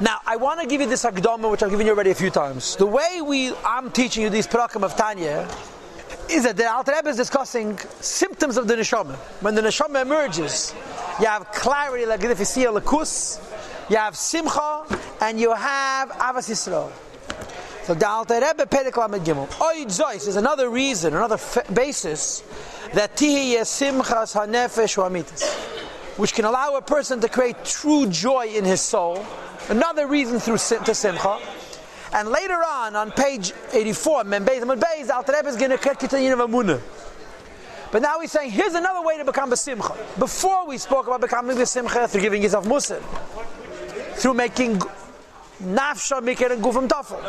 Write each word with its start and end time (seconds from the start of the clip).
Now, 0.00 0.18
I 0.26 0.36
want 0.36 0.60
to 0.60 0.66
give 0.66 0.80
you 0.80 0.88
this 0.88 1.04
Akdama, 1.04 1.50
which 1.50 1.62
I've 1.62 1.70
given 1.70 1.86
you 1.86 1.92
already 1.92 2.10
a 2.10 2.14
few 2.14 2.30
times. 2.30 2.74
The 2.76 2.86
way 2.86 3.20
we, 3.24 3.54
I'm 3.64 3.90
teaching 3.92 4.24
you 4.24 4.30
these 4.30 4.46
Parakim 4.46 4.82
of 4.82 4.96
Tanya, 4.96 5.48
is 6.28 6.42
that 6.44 6.56
the 6.56 6.68
Alter 6.70 6.92
Rebbe 6.96 7.08
is 7.10 7.16
discussing 7.16 7.78
symptoms 8.00 8.56
of 8.56 8.66
the 8.66 8.74
neshama. 8.74 9.14
When 9.40 9.54
the 9.54 9.62
neshama 9.62 10.02
emerges, 10.02 10.74
you 11.20 11.26
have 11.26 11.50
clarity, 11.52 12.06
like 12.06 12.24
if 12.24 12.38
you 12.38 12.44
see 12.44 12.64
a 12.64 12.72
lakus, 12.72 13.40
you 13.88 13.96
have 13.96 14.16
simcha, 14.16 14.84
and 15.20 15.38
you 15.38 15.52
have 15.54 16.10
avas 16.10 16.48
Yisrael. 16.50 16.90
So 17.84 17.94
the 17.94 18.08
Alter 18.08 18.34
Rebbe 18.34 18.66
Perek 18.66 18.96
Lamed 18.96 19.24
Gimel. 19.26 19.48
Oid 19.48 19.86
Zois 19.86 20.26
is 20.26 20.36
another 20.36 20.70
reason, 20.70 21.14
another 21.14 21.34
f- 21.34 21.66
basis 21.74 22.42
that 22.94 23.16
tihiye 23.16 23.60
simchas 23.60 24.34
hanefesh 24.34 24.96
amitis, 25.02 25.42
which 26.16 26.34
can 26.34 26.44
allow 26.44 26.76
a 26.76 26.82
person 26.82 27.20
to 27.20 27.28
create 27.28 27.64
true 27.64 28.06
joy 28.06 28.46
in 28.46 28.64
his 28.64 28.80
soul. 28.80 29.24
Another 29.68 30.06
reason 30.06 30.38
through 30.38 30.58
sim- 30.58 30.84
to 30.84 30.94
simcha. 30.94 31.38
And 32.12 32.28
later 32.28 32.62
on, 32.62 32.94
on 32.94 33.10
page 33.10 33.52
84, 33.72 34.24
Membez 34.24 35.10
Alter 35.10 35.32
Rebbe 35.32 35.48
is 35.48 35.56
going 35.56 35.70
to 35.70 35.78
to 35.78 36.32
of 36.32 36.38
Amunah. 36.40 36.80
But 37.90 38.02
now 38.02 38.20
he's 38.20 38.32
saying, 38.32 38.50
here's 38.50 38.74
another 38.74 39.02
way 39.02 39.18
to 39.18 39.24
become 39.24 39.52
a 39.52 39.56
simcha. 39.56 39.94
Before 40.18 40.66
we 40.66 40.78
spoke 40.78 41.06
about 41.06 41.20
becoming 41.20 41.58
a 41.58 41.66
simcha 41.66 42.08
through 42.08 42.20
giving 42.22 42.42
yourself 42.42 42.66
musr, 42.66 43.00
through 44.16 44.34
making 44.34 44.78
nafsha 45.62 46.20
mikir 46.20 46.50
and 46.50 46.62
gufim 46.62 46.88
tafel. 46.88 47.20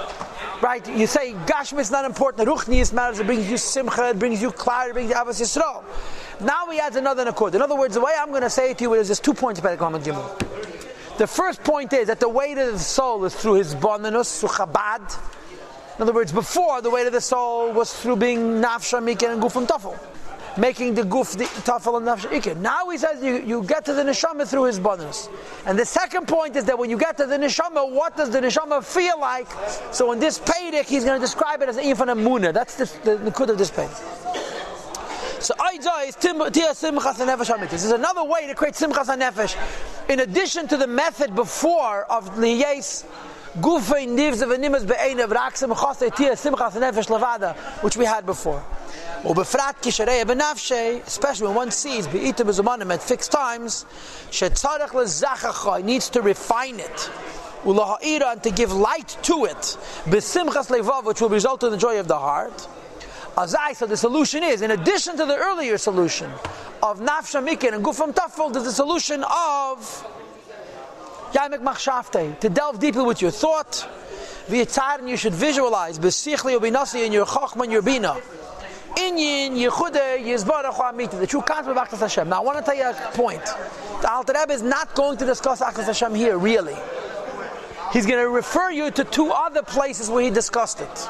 Right? 0.62 0.88
You 0.90 1.08
say 1.08 1.34
gashmi 1.34 1.80
is 1.80 1.92
not 1.92 2.06
important. 2.06 2.48
Ruchnius 2.48 2.94
matters. 2.94 3.20
It 3.20 3.26
brings 3.26 3.50
you 3.50 3.58
simcha. 3.58 4.10
It 4.10 4.20
brings 4.20 4.42
you 4.42 4.52
clarity. 4.52 4.92
It 4.92 4.94
brings 4.94 5.10
you 5.10 5.16
avas 5.16 5.42
yisrael. 5.42 5.84
Now 6.42 6.70
he 6.70 6.80
adds 6.80 6.96
another 6.96 7.26
nakud. 7.26 7.54
In 7.54 7.62
other 7.62 7.76
words, 7.76 7.94
the 7.94 8.02
way 8.02 8.14
I'm 8.18 8.30
going 8.30 8.42
to 8.42 8.50
say 8.50 8.72
it 8.72 8.78
to 8.80 8.84
you 8.84 8.94
is 8.94 9.08
there's 9.08 9.20
two 9.20 9.34
points 9.34 9.60
about 9.60 9.78
the 9.78 10.12
Gimel. 10.12 11.18
The 11.18 11.28
first 11.28 11.64
point 11.64 11.94
is 11.94 12.08
that 12.08 12.20
the 12.20 12.30
weight 12.30 12.58
of 12.58 12.74
the 12.74 12.80
soul 12.80 13.24
is 13.26 13.36
through 13.36 13.56
his 13.56 13.76
bonanus, 13.76 14.40
through 14.40 14.50
Chabad. 14.50 15.20
In 15.98 16.02
other 16.02 16.14
words, 16.14 16.32
before 16.32 16.82
the 16.82 16.90
weight 16.90 17.06
of 17.06 17.14
the 17.14 17.22
soul 17.22 17.72
was 17.72 17.94
through 17.94 18.16
being 18.16 18.40
nafsha 18.62 19.00
mikin 19.00 19.32
and 19.32 19.42
gufim 19.42 19.68
tafel, 19.68 19.96
making 20.58 20.96
the 20.96 21.04
guf 21.04 21.38
the 21.38 21.44
tafel 21.44 21.98
and 21.98 22.08
nafsha. 22.08 22.58
Now 22.58 22.90
he 22.90 22.98
says 22.98 23.24
you, 23.24 23.36
you 23.36 23.64
get 23.64 23.86
to 23.86 23.94
the 23.94 24.02
neshama 24.02 24.50
through 24.50 24.64
his 24.64 24.80
bonus. 24.80 25.30
And 25.68 25.78
the 25.78 25.86
second 25.86 26.28
point 26.28 26.56
is 26.56 26.66
that 26.66 26.80
when 26.80 26.90
you 26.90 26.98
get 26.98 27.16
to 27.18 27.28
the 27.28 27.38
neshama, 27.38 27.92
what 27.92 28.18
does 28.18 28.32
the 28.32 28.42
neshama 28.42 28.84
feel 28.84 29.20
like? 29.20 29.48
So 29.92 30.12
in 30.14 30.20
this 30.20 30.40
pedic, 30.40 30.86
he's 30.86 31.06
going 31.06 31.22
to 31.22 31.24
describe 31.24 31.62
it 31.62 31.70
as 31.70 31.78
infant 31.78 32.10
muna. 32.10 32.52
That's 32.52 32.76
the, 32.76 32.86
the, 33.04 33.18
the 33.18 33.52
of 33.52 33.58
this 33.60 33.70
pedic. 33.70 34.23
So 35.43 35.55
Aida 35.61 36.07
is 36.07 36.17
Tia 36.17 36.33
Simchas 36.33 37.17
Nefesh 37.25 37.71
This 37.71 37.85
is 37.85 37.93
another 37.93 38.25
way 38.25 38.47
to 38.47 38.55
create 38.55 38.75
Simchas 38.75 39.07
Nefesh. 39.17 39.57
In 40.09 40.21
addition 40.21 40.69
to 40.69 40.77
the 40.77 40.87
method 40.87 41.35
before 41.35 42.05
of 42.05 42.35
Liyes 42.37 43.05
Gufei 43.57 44.09
Nivs 44.09 44.43
of 44.43 44.53
Animas 44.53 44.85
Be'ein 44.85 45.21
of 45.21 45.31
Raksim 45.31 45.75
Chosei 45.75 46.15
Tia 46.15 46.33
Simchas 46.33 46.73
Nefesh 46.73 47.07
Levada, 47.07 47.57
which 47.83 47.97
we 47.97 48.05
had 48.05 48.27
before. 48.27 48.63
ובפרט 49.25 49.77
כשראה 49.83 50.25
בנפשי, 50.25 51.01
especially 51.07 51.47
when 51.47 51.55
one 51.55 51.71
sees 51.71 52.07
באיתם 52.07 52.47
בזמנים 52.47 52.91
at 52.91 53.03
fixed 53.03 53.33
times, 53.33 53.85
שצריך 54.31 54.95
לזכחו, 54.95 55.79
needs 55.85 56.09
to 56.09 56.21
refine 56.23 56.79
it. 56.79 57.11
ולהאירה 57.67 58.35
and 58.35 58.43
to 58.43 58.51
give 58.51 58.73
light 58.73 59.17
to 59.23 59.45
it, 59.45 59.77
besimchas 60.07 60.71
levav, 60.71 61.05
which 61.05 61.21
will 61.21 61.29
result 61.29 61.65
in 61.65 61.71
the 61.71 61.77
joy 61.77 61.99
of 61.99 62.07
the 62.07 62.19
heart. 62.19 62.69
Azai, 63.36 63.76
so 63.76 63.88
the 63.88 63.98
solution 63.98 64.44
is, 64.44 64.62
in 64.62 64.72
addition 64.72 65.18
to 65.18 65.26
the 65.26 65.36
earlier 65.36 65.78
solution 65.78 66.30
of 66.84 67.00
Nafsha 67.00 67.44
Mikin 67.44 67.74
and 67.74 67.84
Gufam 67.84 68.14
Tafel, 68.14 68.54
there's 68.54 68.66
the 68.66 68.72
solution 68.72 69.24
of 69.24 70.08
Yamek 71.32 71.64
Machshavte, 71.64 72.40
to 72.40 72.50
delve 72.50 72.80
deeper 72.80 73.04
with 73.04 73.22
your 73.22 73.32
thought. 73.32 73.90
V'yitzaren, 74.48 75.10
you 75.10 75.18
should 75.18 75.34
visualize, 75.34 75.98
Besichli 75.98 76.60
ubinasi 76.60 77.06
in 77.06 77.12
your 77.12 77.26
Chochma 77.26 77.64
and 77.64 77.72
your 77.72 77.82
Bina. 77.82 78.18
Inyin, 78.98 79.58
Yechude, 79.58 80.24
Yizbarach 80.24 80.76
Amiti, 80.76 81.18
the 81.20 81.26
true 81.26 81.42
concept 81.42 81.76
of 81.76 81.78
Akhtas 81.78 82.02
Hashem. 82.02 82.30
Now 82.30 82.42
I 82.42 82.46
want 82.46 82.60
to 82.60 82.64
tell 82.64 82.76
you 82.76 82.84
a 82.84 83.12
point. 83.14 83.44
The 84.02 84.12
Alter 84.12 84.34
Rebbe 84.40 84.54
is 84.54 84.62
not 84.62 84.94
going 84.94 85.18
to 85.18 85.26
discuss 85.26 85.62
Akhtas 85.62 85.86
Hashem 85.86 86.14
here, 86.14 86.38
really. 86.38 86.76
He's 87.92 88.06
going 88.06 88.20
to 88.20 88.30
refer 88.30 88.70
you 88.70 88.92
to 88.92 89.04
two 89.04 89.32
other 89.32 89.64
places 89.64 90.12
where 90.12 90.24
he 90.24 90.30
discussed 90.30 90.82
it. 90.82 91.10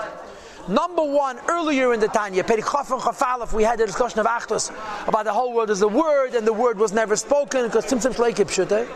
Number 0.68 1.04
one, 1.04 1.40
earlier 1.50 1.94
in 1.94 2.00
the 2.00 2.08
Tanya, 2.08 2.44
Perichof 2.44 2.92
and 2.92 3.02
Chafalef, 3.02 3.52
we 3.52 3.64
had 3.64 3.80
the 3.80 3.86
discussion 3.86 4.20
of 4.20 4.26
Achtos 4.26 4.70
about 5.08 5.26
the 5.26 5.34
whole 5.34 5.54
world 5.54 5.70
is 5.70 5.82
a 5.82 5.88
word, 5.88 6.36
and 6.36 6.48
the 6.48 6.54
word 6.54 6.80
was 6.80 6.94
never 6.94 7.18
spoken 7.18 7.66
because 7.66 7.86
Tzimtzim 7.86 8.14
Shleikib 8.14 8.50
Shute. 8.50 8.88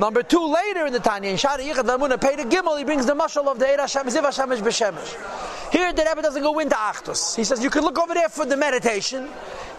Number 0.00 0.22
two, 0.22 0.42
later 0.46 0.86
in 0.86 0.94
the 0.94 1.00
Tanya, 1.00 1.30
in 1.30 1.36
Shari 1.36 1.64
Yichad 1.64 1.84
Lamuna, 1.84 2.18
Pei 2.18 2.36
Gimel, 2.36 2.78
he 2.78 2.84
brings 2.84 3.04
the 3.04 3.14
mashal 3.14 3.46
of 3.46 3.58
the 3.58 3.66
Eir 3.66 3.80
Hashem, 3.80 4.06
Ziv 4.06 4.22
Hashemesh. 4.22 5.72
Here, 5.72 5.92
the 5.92 6.04
Rebbe 6.08 6.22
doesn't 6.22 6.42
go 6.42 6.58
into 6.60 6.74
Achtos. 6.74 7.36
He 7.36 7.44
says, 7.44 7.62
you 7.62 7.68
can 7.68 7.82
look 7.82 7.98
over 7.98 8.14
there 8.14 8.28
for 8.28 8.46
the 8.46 8.56
meditation. 8.56 9.28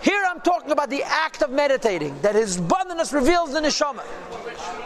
Here, 0.01 0.23
I'm 0.27 0.41
talking 0.41 0.71
about 0.71 0.89
the 0.91 1.01
act 1.03 1.41
of 1.41 1.49
meditating, 1.49 2.19
that 2.21 2.35
his 2.35 2.57
abundance 2.57 3.11
reveals 3.11 3.53
the 3.53 3.59
Neshama. 3.59 4.03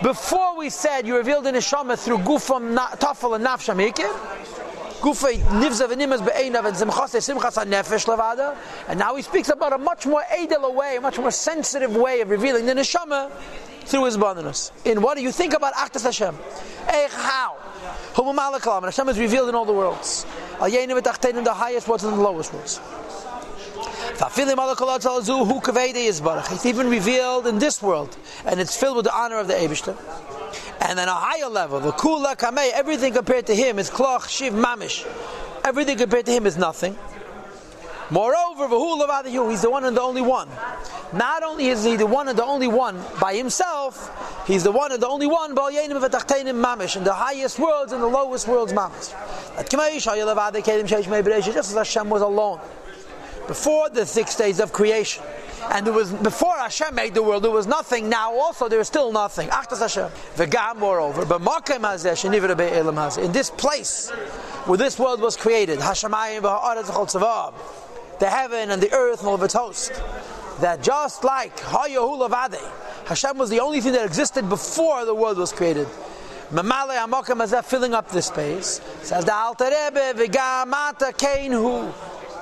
Before 0.01 0.57
we 0.57 0.69
said 0.69 1.05
you 1.05 1.17
revealed 1.17 1.43
the 1.43 1.51
Neshama 1.51 1.97
through 1.97 2.19
Gufam, 2.19 2.75
Tafel, 2.75 3.35
and 3.35 3.45
Nafsham 3.45 3.81
Gufay 5.01 5.39
nivza 5.39 5.87
v'nimas 5.87 6.23
be'einav 6.23 6.65
and 6.65 6.75
simchas 6.75 8.05
levada. 8.05 8.55
And 8.87 8.99
now 8.99 9.15
he 9.15 9.23
speaks 9.23 9.49
about 9.49 9.73
a 9.73 9.77
much 9.79 10.05
more 10.05 10.23
edel 10.31 10.73
way, 10.75 10.97
a 10.97 11.01
much 11.01 11.17
more 11.17 11.31
sensitive 11.31 11.95
way 11.95 12.21
of 12.21 12.29
revealing 12.29 12.67
the 12.67 12.73
neshama 12.73 13.31
through 13.85 14.05
his 14.05 14.15
bonus. 14.15 14.71
In 14.85 15.01
what 15.01 15.17
do 15.17 15.23
you 15.23 15.31
think 15.31 15.53
about 15.53 15.73
Achtas 15.73 16.03
Hashem? 16.03 16.35
Eich 16.85 17.09
how? 17.09 17.57
Homo 18.13 18.31
malakalam. 18.39 18.83
Hashem 18.83 19.09
is 19.09 19.17
revealed 19.17 19.49
in 19.49 19.55
all 19.55 19.65
the 19.65 19.73
worlds. 19.73 20.25
Al 20.59 20.69
yeinu 20.69 21.43
the 21.43 21.53
highest 21.53 21.87
worlds 21.87 22.03
and 22.03 22.13
the 22.13 22.21
lowest 22.21 22.53
worlds. 22.53 22.79
It's 24.23 24.37
even 26.65 26.89
revealed 26.89 27.47
in 27.47 27.57
this 27.57 27.81
world, 27.81 28.15
and 28.45 28.59
it's 28.59 28.77
filled 28.77 28.97
with 28.97 29.05
the 29.05 29.15
honor 29.15 29.37
of 29.37 29.47
the 29.47 29.55
Abishter. 29.55 29.97
And 30.81 30.99
then 30.99 31.07
a 31.07 31.13
higher 31.13 31.49
level, 31.49 31.79
the 31.79 31.91
kula 31.91 32.35
kamei, 32.35 32.71
everything 32.71 33.13
compared 33.13 33.47
to 33.47 33.55
him 33.55 33.79
is 33.79 33.89
kloch 33.89 34.29
shiv 34.29 34.53
mamish. 34.53 35.07
Everything 35.65 35.97
compared 35.97 36.27
to 36.27 36.31
him 36.31 36.45
is 36.45 36.55
nothing. 36.55 36.95
Moreover, 38.11 38.67
he's 38.67 39.61
the 39.61 39.69
one 39.71 39.85
and 39.85 39.97
the 39.97 40.01
only 40.01 40.21
one. 40.21 40.49
Not 41.13 41.41
only 41.43 41.69
is 41.69 41.83
he 41.83 41.95
the 41.95 42.05
one 42.05 42.27
and 42.27 42.37
the 42.37 42.45
only 42.45 42.67
one 42.67 43.01
by 43.19 43.33
himself, 43.33 44.45
he's 44.45 44.63
the 44.63 44.71
one 44.71 44.91
and 44.91 45.01
the 45.01 45.07
only 45.07 45.27
one 45.27 45.55
mamish 45.55 46.95
in 46.95 47.03
the 47.03 47.13
highest 47.13 47.57
worlds 47.57 47.91
and 47.91 48.03
the 48.03 48.07
lowest 48.07 48.47
worlds 48.47 48.73
mamish. 48.73 49.15
Just 51.53 51.71
as 51.71 51.75
Hashem 51.75 52.09
was 52.09 52.21
alone 52.21 52.59
before 53.51 53.89
the 53.89 54.05
six 54.05 54.35
days 54.37 54.61
of 54.61 54.71
creation. 54.71 55.21
And 55.71 55.85
there 55.85 55.93
was 55.93 56.09
before 56.13 56.55
Hashem 56.57 56.95
made 56.95 57.13
the 57.13 57.21
world, 57.21 57.43
there 57.43 57.51
was 57.51 57.67
nothing. 57.67 58.07
Now 58.07 58.33
also 58.33 58.69
there 58.69 58.79
is 58.79 58.87
still 58.87 59.11
nothing. 59.11 59.49
Achtas 59.49 59.79
Hashem. 59.79 60.09
Moreover, 60.79 61.23
in 63.25 63.31
this 63.33 63.49
place 63.49 64.09
where 64.67 64.77
this 64.77 64.97
world 64.97 65.19
was 65.19 65.35
created, 65.35 65.79
the 65.79 65.89
heaven 68.21 68.71
and 68.71 68.81
the 68.81 68.93
earth 68.93 69.19
and 69.19 69.27
all 69.27 69.35
of 69.35 69.43
its 69.43 69.53
host, 69.53 69.91
that 70.61 70.81
just 70.81 71.25
like 71.25 71.59
Hashem 71.59 73.37
was 73.37 73.49
the 73.49 73.59
only 73.59 73.81
thing 73.81 73.91
that 73.91 74.05
existed 74.05 74.47
before 74.47 75.03
the 75.03 75.13
world 75.13 75.37
was 75.37 75.51
created. 75.51 75.87
Mamale 76.51 76.97
Amokim 77.05 77.65
filling 77.65 77.93
up 77.93 78.09
this 78.11 78.27
space. 78.27 78.79
Says 79.01 79.25
the 79.25 79.33
Alter 79.33 79.65
Rebbe, 79.65 80.13
V'gamata 80.15 81.17
Kain 81.17 81.51
Hu. 81.51 81.91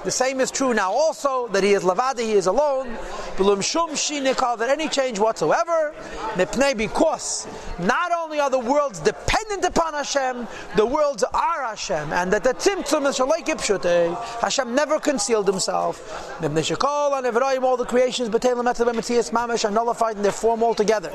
The 0.03 0.11
same 0.11 0.39
is 0.39 0.49
true 0.49 0.73
now 0.73 0.91
also 0.91 1.47
that 1.49 1.63
he 1.63 1.73
is 1.73 1.83
lavadi, 1.83 2.21
he 2.21 2.33
is 2.33 2.47
alone. 2.47 2.97
That 3.37 4.69
any 4.69 4.87
change 4.87 5.19
whatsoever, 5.19 5.93
Mipnei, 6.35 6.77
because 6.77 7.47
not 7.79 8.11
only 8.11 8.39
are 8.39 8.49
the 8.49 8.59
worlds 8.59 8.99
dependent 8.99 9.65
upon 9.65 9.93
Hashem, 9.93 10.47
the 10.75 10.85
worlds 10.85 11.23
are 11.33 11.63
Hashem, 11.65 12.13
and 12.13 12.31
that 12.31 12.43
the 12.43 12.53
tzimtzum 12.53 13.07
is 13.07 13.17
pshute. 13.17 14.15
Hashem 14.41 14.73
never 14.73 14.99
concealed 14.99 15.47
himself. 15.47 16.39
All 16.41 17.77
the 17.77 17.85
creations, 17.85 18.29
mamash 18.29 19.65
are 19.65 19.71
nullified 19.71 20.15
in 20.15 20.23
their 20.23 20.31
form 20.31 20.63
altogether. 20.63 21.11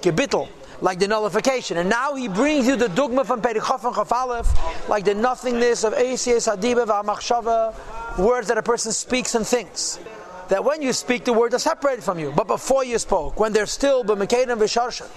Gebittel 0.00 0.48
like 0.80 0.98
the 0.98 1.08
nullification. 1.08 1.78
And 1.78 1.88
now 1.88 2.14
he 2.14 2.28
brings 2.28 2.66
you 2.66 2.76
the 2.76 2.88
dogma 2.88 3.24
from 3.24 3.40
Perichof 3.40 3.84
and 3.84 3.94
Chafalef, 3.94 4.88
like 4.88 5.04
the 5.04 5.14
nothingness 5.14 5.84
of 5.84 5.94
ACS, 5.94 6.48
Hadiba, 6.54 6.86
V'amachshava, 6.86 8.18
words 8.18 8.48
that 8.48 8.58
a 8.58 8.62
person 8.62 8.92
speaks 8.92 9.34
and 9.34 9.46
thinks. 9.46 9.98
That 10.48 10.62
when 10.64 10.80
you 10.80 10.92
speak, 10.92 11.24
the 11.24 11.32
words 11.32 11.54
are 11.54 11.58
separated 11.58 12.04
from 12.04 12.18
you. 12.18 12.32
But 12.34 12.46
before 12.46 12.84
you 12.84 12.98
spoke, 12.98 13.40
when 13.40 13.52
they're 13.52 13.66
still 13.66 14.04
b'mekein 14.04 14.48
and 14.48 14.60
v'sharsha, 14.60 15.08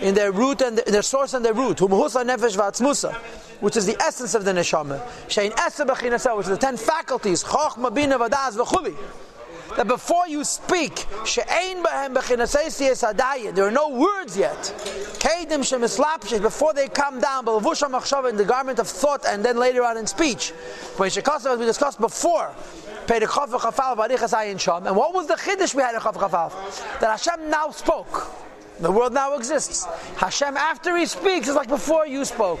in 0.00 0.14
their 0.14 0.32
root 0.32 0.62
and 0.62 0.78
in 0.78 0.92
their 0.92 1.02
source 1.02 1.34
and 1.34 1.44
their 1.44 1.52
root, 1.52 1.80
which 1.80 3.76
is 3.76 3.86
the 3.86 3.96
essence 4.00 4.34
of 4.34 4.44
the 4.44 4.52
neshama, 4.52 4.98
which 6.36 6.46
is 6.46 6.50
the 6.50 6.56
ten 6.56 6.76
faculties, 6.76 7.44
chochma, 7.44 7.92
bina, 7.92 8.18
v'chuli. 8.18 8.96
That 9.76 9.86
before 9.86 10.28
you 10.28 10.44
speak, 10.44 11.06
there 13.54 13.66
are 13.66 13.70
no 13.70 13.88
words 13.88 14.36
yet. 14.36 14.72
Before 16.40 16.72
they 16.74 16.88
come 16.88 17.20
down, 17.20 17.44
in 17.44 18.36
the 18.36 18.44
garment 18.44 18.78
of 18.78 18.88
thought, 18.88 19.24
and 19.26 19.44
then 19.44 19.56
later 19.56 19.84
on 19.84 19.96
in 19.96 20.06
speech. 20.06 20.50
When 20.96 21.10
as 21.10 21.58
we 21.58 21.64
discussed 21.64 22.00
before, 22.00 22.54
and 23.08 23.22
what 24.96 25.14
was 25.14 25.26
the 25.26 25.34
chiddush 25.34 25.74
we 25.74 25.82
had 25.82 25.94
in 25.94 26.00
Chav? 26.00 27.00
That 27.00 27.10
Hashem 27.10 27.50
now 27.50 27.70
spoke. 27.70 28.30
The 28.80 28.90
world 28.90 29.12
now 29.12 29.34
exists. 29.34 29.84
Hashem, 30.16 30.56
after 30.56 30.96
He 30.96 31.06
speaks, 31.06 31.48
is 31.48 31.54
like 31.54 31.68
before 31.68 32.06
you 32.06 32.24
spoke. 32.24 32.60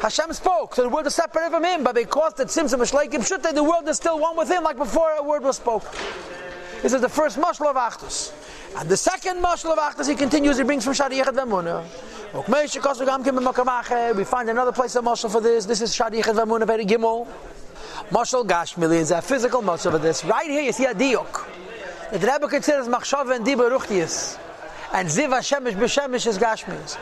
Hashem 0.00 0.32
spoke, 0.32 0.74
so 0.74 0.82
the 0.82 0.88
world 0.88 1.06
is 1.06 1.14
separated 1.14 1.50
from 1.50 1.64
Him, 1.64 1.84
but 1.84 1.94
because 1.94 2.32
the 2.34 2.44
Tzimtzum 2.44 2.80
Shleikim 2.90 3.26
Shute, 3.26 3.54
the 3.54 3.62
world 3.62 3.86
is 3.88 3.98
still 3.98 4.18
one 4.18 4.36
with 4.36 4.50
Him, 4.50 4.64
like 4.64 4.78
before 4.78 5.10
a 5.12 5.22
word 5.22 5.42
was 5.42 5.56
spoken. 5.56 5.90
This 6.82 6.94
is 6.94 7.02
the 7.02 7.08
first 7.08 7.36
mashal 7.38 7.66
of 7.66 7.76
Achdus. 7.76 8.32
And 8.78 8.88
the 8.88 8.96
second 8.96 9.42
mashal 9.42 9.72
of 9.72 9.78
Achdus, 9.78 10.08
he 10.08 10.14
continues, 10.14 10.56
he 10.56 10.64
brings 10.64 10.84
from 10.84 10.94
Shadi 10.94 11.22
Yechad 11.22 11.34
Vamuna. 11.34 11.84
We 14.16 14.24
find 14.24 14.48
another 14.48 14.72
place 14.72 14.96
of 14.96 15.04
mashal 15.04 15.30
for 15.30 15.40
this. 15.42 15.66
This 15.66 15.82
is 15.82 15.94
Shadi 15.94 16.22
Yechad 16.22 16.36
Vamuna, 16.36 16.66
very 16.66 16.86
gimel. 16.86 17.26
Mashal 18.10 18.46
Gashmili 18.46 19.00
is 19.00 19.10
a 19.10 19.20
physical 19.20 19.60
mashal 19.60 19.90
for 19.90 19.98
this. 19.98 20.24
Right 20.24 20.48
here 20.48 20.62
you 20.62 20.72
see 20.72 20.86
a 20.86 20.94
diuk. 20.94 21.44
The 22.12 22.18
Rebbe 22.18 22.48
considers 22.48 22.88
machshav 22.88 23.30
and 23.34 23.44
diba 23.44 23.68
ruchtius. 23.70 24.38
And 24.94 25.08
ziv 25.08 25.28
hashemish 25.28 25.74
b'shemish 25.74 26.26
is 26.26 26.38
Gashmius. 26.38 26.96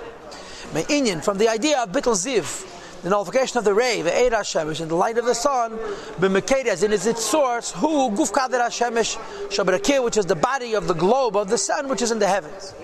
Inyan, 0.73 1.23
from 1.23 1.39
the 1.39 1.49
idea 1.49 1.81
of 1.81 1.93
bittel 1.93 2.15
ziv, 2.15 2.67
the 3.03 3.11
nullification 3.11 3.59
of 3.59 3.65
the 3.65 3.75
ray, 3.75 4.03
the 4.03 4.17
Eid 4.17 4.33
Hashemish, 4.33 4.81
and 4.81 4.91
the 4.91 4.95
light 4.95 5.19
of 5.19 5.25
the 5.25 5.35
sun, 5.35 5.73
b'mekedias, 6.19 6.83
in 6.83 6.93
its 6.93 7.25
source, 7.25 7.73
who 7.73 8.11
guf 8.11 8.33
kader 8.33 8.59
Hashemish 8.59 9.17
shabrakir, 9.49 10.03
which 10.03 10.17
is 10.17 10.27
the 10.27 10.37
body 10.37 10.75
of 10.75 10.89
the 10.89 10.95
globe 10.95 11.37
of 11.37 11.49
the 11.49 11.59
sun, 11.59 11.89
which 11.89 12.03
is 12.03 12.11
in 12.11 12.19
the 12.19 12.27
heavens. 12.27 12.75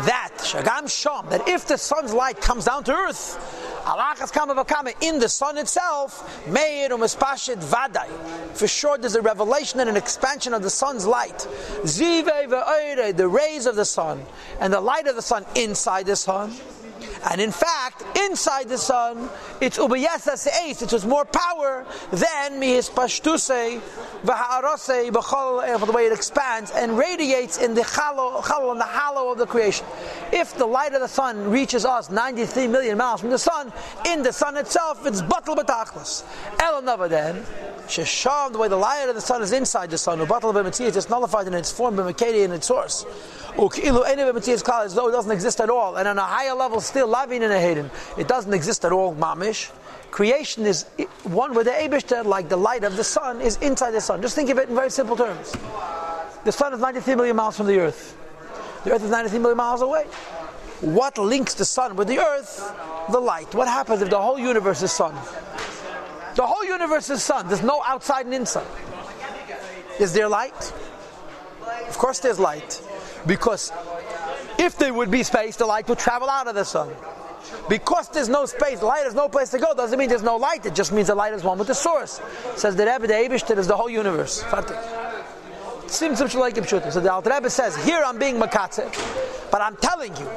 That 0.00 0.32
shagam 0.38 0.84
shom, 0.84 1.30
that 1.30 1.48
if 1.48 1.66
the 1.66 1.78
sun's 1.78 2.12
light 2.12 2.38
comes 2.40 2.66
down 2.66 2.84
to 2.84 2.92
earth, 2.92 3.38
alachas 3.86 4.30
kama 4.30 4.92
in 5.00 5.18
the 5.18 5.28
sun 5.28 5.56
itself, 5.56 6.46
meir 6.46 6.90
umispashit 6.90 7.64
vaday. 7.64 8.06
For 8.54 8.68
sure, 8.68 8.98
there's 8.98 9.14
a 9.14 9.22
revelation 9.22 9.80
and 9.80 9.88
an 9.88 9.96
expansion 9.96 10.52
of 10.52 10.62
the 10.62 10.68
sun's 10.68 11.06
light. 11.06 11.48
Zive 11.84 13.16
the 13.16 13.28
rays 13.28 13.64
of 13.64 13.76
the 13.76 13.86
sun, 13.86 14.20
and 14.60 14.70
the 14.70 14.80
light 14.82 15.06
of 15.06 15.16
the 15.16 15.22
sun 15.22 15.46
inside 15.54 16.04
the 16.04 16.16
sun. 16.16 16.52
And 17.28 17.40
in 17.40 17.50
fact, 17.50 18.04
inside 18.16 18.68
the 18.68 18.78
sun, 18.78 19.28
it's 19.60 19.78
ubayasas 19.78 20.46
eis, 20.46 20.82
it 20.82 21.06
more 21.06 21.24
power 21.24 21.84
than 22.12 22.60
mihis 22.60 22.88
pashtuse 22.90 23.80
v'ha'arose 24.22 25.10
b'chol, 25.10 25.66
eh, 25.66 25.76
for 25.76 25.86
the 25.86 25.92
way 25.92 26.06
it 26.06 26.12
expands 26.12 26.70
and 26.70 26.96
radiates 26.96 27.58
in 27.58 27.74
the 27.74 27.82
hollow, 27.82 28.40
hollow, 28.40 28.72
in 28.72 28.78
the 28.78 28.84
hollow 28.84 29.32
of 29.32 29.38
the 29.38 29.46
creation. 29.46 29.84
If 30.32 30.56
the 30.56 30.66
light 30.66 30.94
of 30.94 31.00
the 31.00 31.08
sun 31.08 31.50
reaches 31.50 31.84
us 31.84 32.10
93 32.10 32.68
million 32.68 32.96
miles 32.96 33.20
from 33.20 33.30
the 33.30 33.38
sun, 33.38 33.72
in 34.04 34.22
the 34.22 34.32
sun 34.32 34.56
itself, 34.56 35.04
it's 35.04 35.22
batal 35.22 35.56
b'tachlis. 35.56 36.22
El 36.60 36.82
then, 37.08 37.44
shesham, 37.88 38.52
the 38.52 38.58
way 38.58 38.68
the 38.68 38.76
light 38.76 39.08
of 39.08 39.14
the 39.14 39.20
sun 39.20 39.42
is 39.42 39.52
inside 39.52 39.90
the 39.90 39.98
sun, 39.98 40.18
ubatal 40.18 40.52
b'metziah, 40.52 40.94
it's 40.94 41.08
nullified 41.08 41.46
in 41.46 41.54
its 41.54 41.72
form, 41.72 41.96
b'mekedi 41.96 42.44
in 42.44 42.52
its 42.52 42.66
source 42.66 43.04
Ukilu 43.56 44.06
any 44.06 44.22
b'metiyah's 44.22 44.62
klal, 44.62 44.84
as 44.84 44.94
though 44.94 45.08
it 45.08 45.12
doesn't 45.12 45.32
exist 45.32 45.60
at 45.60 45.70
all. 45.70 45.96
And 45.96 46.06
on 46.06 46.18
a 46.18 46.22
higher 46.22 46.52
level, 46.54 46.80
still, 46.80 47.08
lavin 47.08 47.42
and 47.42 47.52
a 47.52 47.58
hayden, 47.58 47.90
it 48.18 48.28
doesn't 48.28 48.52
exist 48.52 48.84
at 48.84 48.92
all, 48.92 49.14
mamish. 49.14 49.70
Creation 50.10 50.66
is 50.66 50.84
one 51.24 51.54
with 51.54 51.66
the 51.66 51.72
Abishter, 51.72 52.24
like 52.24 52.48
the 52.48 52.56
light 52.56 52.84
of 52.84 52.96
the 52.96 53.04
sun, 53.04 53.40
is 53.40 53.56
inside 53.58 53.92
the 53.92 54.00
sun. 54.00 54.20
Just 54.20 54.34
think 54.34 54.50
of 54.50 54.58
it 54.58 54.68
in 54.68 54.74
very 54.74 54.90
simple 54.90 55.16
terms. 55.16 55.52
The 56.44 56.52
sun 56.52 56.74
is 56.74 56.80
93 56.80 57.14
million 57.14 57.36
miles 57.36 57.56
from 57.56 57.66
the 57.66 57.78
earth. 57.78 58.16
The 58.84 58.92
earth 58.92 59.02
is 59.02 59.10
93 59.10 59.38
million 59.38 59.56
miles 59.56 59.80
away. 59.80 60.04
What 60.80 61.16
links 61.16 61.54
the 61.54 61.64
sun 61.64 61.96
with 61.96 62.08
the 62.08 62.18
earth? 62.18 62.74
The 63.10 63.18
light. 63.18 63.54
What 63.54 63.68
happens 63.68 64.02
if 64.02 64.10
the 64.10 64.20
whole 64.20 64.38
universe 64.38 64.82
is 64.82 64.92
sun? 64.92 65.14
The 66.36 66.46
whole 66.46 66.64
universe 66.64 67.10
is 67.10 67.22
sun. 67.22 67.48
There's 67.48 67.62
no 67.62 67.82
outside 67.82 68.26
and 68.26 68.34
inside. 68.34 68.66
Is 69.98 70.12
there 70.12 70.28
light? 70.28 70.72
Of 71.88 71.96
course, 71.98 72.20
there's 72.20 72.38
light. 72.38 72.82
Because 73.26 73.72
if 74.58 74.76
there 74.76 74.92
would 74.92 75.10
be 75.10 75.22
space, 75.22 75.56
the 75.56 75.66
light 75.66 75.88
would 75.88 75.98
travel 75.98 76.28
out 76.28 76.46
of 76.46 76.54
the 76.54 76.64
sun. 76.64 76.90
Because 77.68 78.08
there's 78.10 78.28
no 78.28 78.44
space, 78.44 78.82
light 78.82 79.04
has 79.04 79.14
no 79.14 79.28
place 79.28 79.50
to 79.50 79.58
go, 79.58 79.72
doesn't 79.74 79.98
mean 79.98 80.08
there's 80.08 80.22
no 80.22 80.36
light, 80.36 80.66
it 80.66 80.74
just 80.74 80.92
means 80.92 81.06
the 81.06 81.14
light 81.14 81.32
is 81.32 81.44
one 81.44 81.58
with 81.58 81.68
the 81.68 81.74
source. 81.74 82.20
Says 82.56 82.76
the 82.76 82.84
Rebbe, 82.84 83.06
the 83.06 83.14
Eibishter 83.14 83.56
is 83.56 83.66
the 83.66 83.76
whole 83.76 83.88
universe. 83.88 84.42
So 85.88 87.00
the 87.00 87.12
Alter 87.12 87.30
Rebbe 87.30 87.48
says, 87.48 87.76
here 87.84 88.02
I'm 88.04 88.18
being 88.18 88.36
makatze, 88.36 89.50
but 89.50 89.62
I'm 89.62 89.76
telling 89.76 90.16
you 90.16 90.28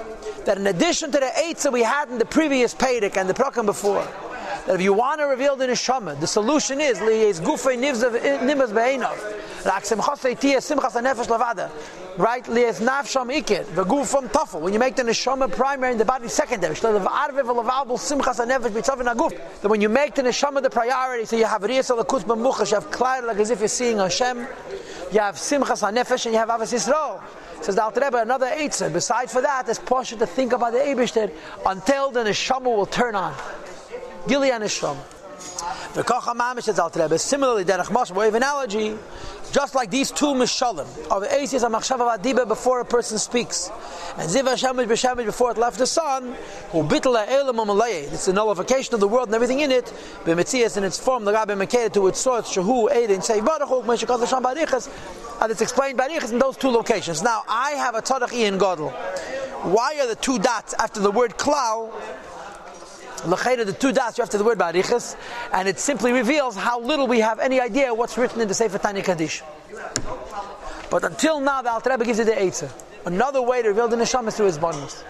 that 0.46 0.58
in 0.58 0.68
addition 0.68 1.12
to 1.12 1.20
the 1.20 1.32
eight 1.40 1.58
that 1.58 1.74
we 1.74 1.82
had 1.82 2.10
in 2.10 2.20
the 2.20 2.26
previous 2.26 2.76
Pedic 2.76 3.18
and 3.18 3.28
the 3.28 3.34
Prokem 3.34 3.66
before, 3.66 4.08
that 4.66 4.76
if 4.76 4.82
you 4.82 4.94
want 4.94 5.20
to 5.20 5.26
reveal 5.26 5.56
the 5.56 5.68
neshama, 5.68 6.20
the 6.20 6.28
solution 6.28 6.80
is 6.82 7.00
liyes 7.00 7.40
gufei 7.42 7.78
nimas 7.78 8.74
be'enav. 8.74 9.66
Rak 9.66 9.84
simchasei 9.84 10.38
tiyah 10.38 10.58
simchas 10.58 10.94
nefesh 11.02 11.28
lavada. 11.28 11.70
Right? 12.18 12.44
Liyes 12.46 12.80
nafsham 12.82 13.30
ikir. 13.36 13.66
V'guf 13.66 14.12
from 14.12 14.30
tafel. 14.30 14.62
When 14.62 14.74
you 14.74 14.80
make 14.80 14.96
the 14.96 15.04
neshama 15.04 15.52
primary 15.52 15.92
and 15.92 16.00
the 16.00 16.06
body 16.06 16.28
secondary. 16.28 16.76
Shlev 16.76 17.06
arve 17.06 17.36
v'lavabel 17.36 17.98
simchas 17.98 18.46
nefesh 18.46 18.72
b'tzavin 18.72 19.14
aguf. 19.14 19.62
That 19.62 19.68
when 19.70 19.82
you 19.82 19.90
make 19.90 20.16
the 20.16 20.22
neshama 20.22 20.62
the 20.62 20.70
priority, 20.70 21.26
so 21.26 21.36
you 21.36 21.46
have 21.46 21.62
riyas 21.62 21.94
alakus 21.96 22.24
b'muchash, 22.24 22.72
you 22.72 22.76
have 22.76 22.92
clear 22.92 23.22
like 23.24 23.38
as 23.38 23.50
if 23.50 23.60
you're 23.60 23.68
seeing 23.68 23.98
Hashem. 23.98 24.48
You 25.12 25.20
have 25.20 25.36
simchas 25.36 25.84
nefesh 25.92 26.26
and 26.26 26.34
you 26.34 26.40
have 26.40 26.50
avas 26.50 26.74
Yisrael. 26.74 27.22
Says 27.62 27.76
the 27.76 27.84
Alter 27.84 28.00
Rebbe, 28.02 28.18
another 28.18 28.48
eitzah. 28.48 28.94
Besides 28.94 29.34
for 29.34 29.42
that, 29.42 29.68
it's 29.68 29.80
posh 29.80 30.12
to 30.12 30.26
think 30.26 30.54
about 30.54 30.72
the 30.72 30.80
Eibishter 30.80 31.30
until 31.66 32.10
the 32.12 32.22
neshama 32.22 32.64
will 32.64 32.86
turn 32.86 33.16
on. 33.16 33.36
Gilead 34.30 34.62
Nishram. 34.62 34.96
The 35.96 36.04
Kocha 36.04 36.36
Mamish 36.36 36.64
says 36.64 36.78
Al 36.78 36.92
Rebbe. 36.92 37.18
Similarly, 37.18 37.66
Derech 37.66 37.86
Moshe, 37.86 38.16
we 38.16 38.26
have 38.26 38.36
an 38.36 38.44
analogy, 38.44 38.96
just 39.52 39.74
like 39.74 39.90
these 39.90 40.12
two 40.12 40.28
Mishalim 40.28 40.86
of 41.10 41.24
Eisias 41.24 41.64
and 41.64 41.74
Machshava 41.74 42.16
Adiba 42.16 42.48
before 42.48 42.80
a 42.80 42.86
person 42.86 43.18
speaks, 43.18 43.72
and 44.18 44.30
Ziva 44.30 44.54
Shamish 44.54 44.86
B'Shamish 44.86 45.26
before 45.26 45.50
it 45.50 45.58
left 45.58 45.80
the 45.80 45.88
sun, 45.88 46.36
who 46.72 46.84
bitla 46.84 47.28
Elam 47.28 47.56
Amalei. 47.56 48.08
Um 48.08 48.14
it's 48.14 48.28
the 48.28 48.34
nullification 48.34 48.94
of 48.94 49.00
the 49.00 49.08
world 49.08 49.30
and 49.30 49.36
everything 49.36 49.62
in 49.62 49.72
it. 49.72 49.86
B'Metzias 50.26 50.78
in 50.78 50.84
its 50.84 51.00
form, 51.00 51.26
the 51.26 51.34
Rabbi 51.34 51.56
Mekeda 51.56 51.92
to 51.94 52.06
its 52.06 52.20
source, 52.20 52.54
Shahu 52.54 52.92
Eid 52.92 53.24
Say 53.24 53.42
Baruch 53.42 53.84
Meshakaz 53.86 54.20
Hashem 54.20 54.44
Barichas, 54.44 55.42
and 55.42 55.52
it's 55.52 55.62
explained 55.62 55.98
Barichas 55.98 56.32
in 56.32 56.38
those 56.38 56.56
two 56.56 56.70
locations. 56.70 57.24
Now, 57.24 57.44
I 57.50 57.72
have 57.72 57.96
a 57.96 58.02
Tzadach 58.04 58.32
Ian 58.32 58.60
Godel. 58.60 58.92
Why 59.64 60.00
are 60.00 60.08
the 60.08 60.16
two 60.16 60.38
dots 60.38 60.76
after 60.76 61.00
the 61.00 61.10
word 61.10 61.36
Klau? 61.38 61.92
L'chayda, 63.26 63.66
the 63.66 63.74
two 63.74 63.92
dots 63.92 64.20
after 64.20 64.38
the 64.38 64.44
word 64.44 64.58
barichas, 64.58 65.16
and 65.54 65.68
it 65.68 65.80
simply 65.80 66.12
reveals 66.12 66.56
how 66.56 66.80
little 66.80 67.08
we 67.08 67.20
have 67.20 67.40
any 67.40 67.60
idea 67.60 67.94
what's 67.94 68.18
written 68.18 68.42
in 68.42 68.48
the 68.48 68.54
Sefer 68.54 68.78
Tanya 68.78 69.04
Kaddish. 69.04 69.44
But 70.90 71.04
until 71.04 71.40
now, 71.40 71.62
the 71.62 71.72
Alter 71.72 71.92
Rebbe 71.92 72.06
gives 72.06 72.20
you 72.20 72.26
the 72.26 72.32
Eitzah. 72.32 72.72
Another 73.06 73.42
way 73.42 73.62
to 73.62 73.70
reveal 73.70 73.88
the 73.88 73.96
neshama 73.96 74.30
is 74.30 74.38
through 74.38 74.48
his 74.48 74.58
bonus. 74.58 75.04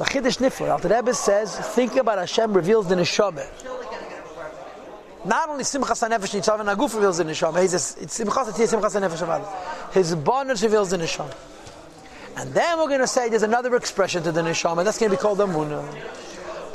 A 0.00 0.04
chiddush 0.04 0.38
nifler. 0.38 0.70
Alter 0.70 0.88
Rebbe 0.88 1.14
says, 1.14 1.56
think 1.74 1.96
about 1.96 2.18
Hashem 2.18 2.52
reveals 2.52 2.88
the 2.88 2.94
neshama. 2.94 3.46
Not 5.24 5.48
only 5.48 5.64
Simchas 5.64 6.08
HaNefesh 6.08 6.40
Nitzav 6.40 6.60
and 6.60 6.68
Aguf 6.68 6.94
reveals 6.94 7.18
the 7.18 7.24
neshama, 7.24 7.60
he 7.60 7.68
says, 7.68 7.96
it's 8.00 8.18
Simchas 8.18 8.52
HaTiyah, 8.52 8.80
Simchas 8.80 9.00
HaNefesh 9.00 9.92
His 9.92 10.14
bonus 10.14 10.62
reveals 10.62 10.90
the 10.90 10.98
neshama. 10.98 11.34
And 12.36 12.54
then 12.54 12.78
we're 12.78 12.86
going 12.86 13.00
to 13.00 13.06
say 13.08 13.28
there's 13.28 13.42
another 13.42 13.74
expression 13.74 14.22
to 14.22 14.30
the 14.30 14.42
neshama, 14.42 14.84
that's 14.84 14.98
going 14.98 15.10
to 15.10 15.16
be 15.16 15.20
called 15.20 15.38
the 15.38 15.46
munah. 15.46 15.84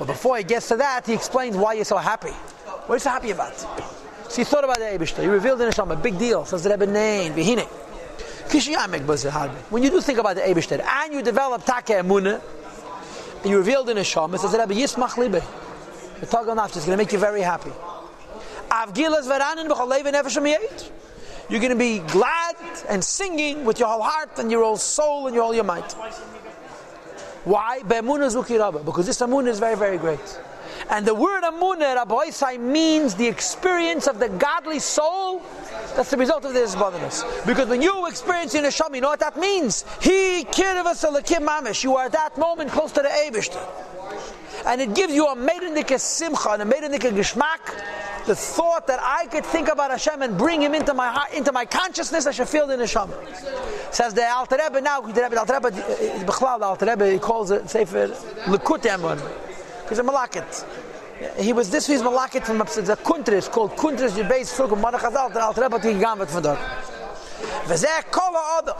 But 0.03 0.15
before 0.15 0.37
he 0.37 0.43
gets 0.43 0.67
to 0.67 0.75
that, 0.75 1.05
he 1.05 1.13
explains 1.13 1.55
why 1.55 1.75
you're 1.75 1.85
so 1.85 1.95
happy. 1.95 2.31
What 2.31 2.89
are 2.89 2.95
you 2.95 2.99
so 2.99 3.09
happy 3.09 3.31
about? 3.31 3.57
So 3.57 4.35
he 4.35 4.43
thought 4.43 4.65
about 4.65 4.79
the 4.79 4.83
Eibishter. 4.83 5.21
He 5.21 5.29
revealed 5.29 5.61
in 5.61 5.67
Hashem 5.67 5.91
a 5.91 5.95
big 5.95 6.19
deal. 6.19 6.43
Says 6.43 6.61
the 6.61 6.71
Rebbe 6.71 6.87
Nain, 6.87 7.31
Vihine. 7.31 7.65
When 9.69 9.81
you 9.81 9.89
do 9.89 10.01
think 10.01 10.19
about 10.19 10.35
the 10.35 10.41
Eibishter 10.41 10.81
and 10.83 11.13
you 11.13 11.21
develop 11.21 11.63
Take 11.63 11.85
Emunah, 11.85 12.41
and 13.43 13.49
you 13.49 13.57
revealed 13.57 13.89
in 13.91 13.95
Hashem, 13.95 14.33
it 14.33 14.39
says 14.39 14.51
the 14.51 14.59
Rebbe 14.59 14.73
Yismach 14.73 15.11
Libe. 15.11 15.41
The 16.19 16.25
Tagal 16.25 16.53
Nafsh 16.53 16.75
is 16.75 16.83
going 16.85 16.97
to 16.97 17.01
make 17.01 17.13
you 17.13 17.19
very 17.19 17.41
happy. 17.41 17.71
You're 21.49 21.59
going 21.61 21.69
to 21.69 21.75
be 21.77 21.99
glad 21.99 22.55
and 22.89 23.01
singing 23.01 23.63
with 23.63 23.79
your 23.79 23.87
whole 23.87 24.01
heart 24.01 24.37
and 24.37 24.51
your 24.51 24.65
whole 24.65 24.75
soul 24.75 25.27
and 25.27 25.35
your 25.35 25.45
all 25.45 25.55
your 25.55 25.63
might. 25.63 25.95
Why? 27.43 27.81
Because 27.83 29.05
this 29.05 29.19
amunah 29.19 29.47
is 29.47 29.59
very, 29.59 29.75
very 29.75 29.97
great. 29.97 30.39
And 30.89 31.05
the 31.05 31.13
word 31.13 31.43
amunah, 31.43 31.81
eh, 31.81 31.93
Rabbi 31.93 32.27
Isai, 32.27 32.59
means 32.59 33.15
the 33.15 33.27
experience 33.27 34.07
of 34.07 34.19
the 34.19 34.29
godly 34.29 34.79
soul. 34.79 35.41
That's 35.95 36.09
the 36.09 36.17
result 36.17 36.45
of 36.45 36.53
this 36.53 36.73
abundance. 36.73 37.23
Because 37.45 37.67
when 37.69 37.81
you 37.81 38.07
experience 38.07 38.55
in 38.55 38.63
Hashem, 38.63 38.95
you 38.95 39.01
know 39.01 39.09
what 39.09 39.19
that 39.19 39.37
means? 39.37 39.85
He 40.01 40.43
mamish. 40.43 41.83
You 41.83 41.95
are 41.97 42.05
at 42.05 42.11
that 42.13 42.37
moment 42.37 42.71
close 42.71 42.91
to 42.93 43.01
the 43.01 43.09
Eivisht. 43.09 43.57
And 44.65 44.81
it 44.81 44.93
gives 44.95 45.13
you 45.13 45.27
a 45.27 45.35
meidenike 45.35 45.99
simcha 45.99 46.49
and 46.51 46.61
a 46.61 46.65
meidenike 46.65 47.11
geschmack 47.11 48.02
The 48.25 48.35
thought 48.35 48.87
that 48.87 48.99
I 49.01 49.25
could 49.27 49.45
think 49.45 49.67
about 49.67 49.91
Hashem 49.91 50.21
and 50.21 50.37
bring 50.37 50.61
Him 50.61 50.73
into 50.73 50.93
my 50.93 51.09
heart, 51.11 51.33
into 51.33 51.51
my 51.51 51.65
consciousness, 51.65 52.25
I 52.25 52.31
should 52.31 52.47
feel 52.47 52.67
the 52.67 52.75
neshama. 52.75 53.13
Says 53.93 54.13
the 54.13 54.25
Alter 54.29 54.57
Rebbe 54.63 54.79
now. 54.79 55.01
The 55.01 55.37
Alter 55.37 55.53
Rebbe, 55.55 55.67
eh, 55.67 56.23
Bechlal, 56.23 56.59
the 56.59 56.65
Alter 56.65 56.85
Rebbe, 56.85 57.11
he 57.11 57.19
calls 57.19 57.51
it 57.51 57.69
Sefer 57.69 58.07
Lekut 58.45 58.81
Emon. 58.83 59.19
He's 59.89 59.99
a 59.99 60.03
malakit. 60.03 60.65
He 61.37 61.53
was 61.53 61.69
this 61.69 61.89
was 61.89 62.01
malakit 62.01 62.45
from 62.45 62.59
the 62.59 62.63
kuntris 62.63 63.49
called 63.51 63.71
kuntris 63.75 64.11
Yibbeis 64.11 64.57
Sukum 64.57 64.81
Manachazal. 64.81 65.33
The 65.33 65.41
Alter 65.41 65.63
Rebbe 65.63 65.79
he 65.79 66.25
from 66.25 66.43
there. 66.43 66.55
V'zeh 67.65 68.11
kol 68.11 68.33
ha'adam. 68.33 68.75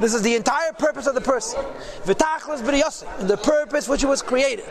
This 0.00 0.14
is 0.14 0.22
the 0.22 0.36
entire 0.36 0.72
purpose 0.72 1.06
of 1.06 1.14
the 1.14 1.20
person. 1.20 1.60
V'tachlis 2.04 2.62
b'riyasi, 2.62 3.26
the 3.26 3.36
purpose 3.36 3.88
which 3.88 4.04
it 4.04 4.06
was 4.06 4.22
created. 4.22 4.64